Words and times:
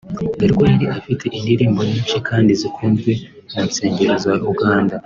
dore 0.37 0.53
ko 0.57 0.63
yari 0.71 0.85
afite 0.97 1.25
indirimbo 1.37 1.79
nyinshi 1.89 2.17
kandi 2.27 2.51
zikunzwe 2.61 3.09
mu 3.51 3.61
nsengero 3.67 4.13
za 4.23 4.33
Uganda 4.53 4.95